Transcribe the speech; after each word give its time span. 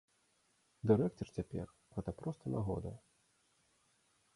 Дырэктар 0.93 1.27
цяпер, 1.37 1.67
гэта 1.95 2.11
проста 2.23 2.43
нагода. 2.59 2.99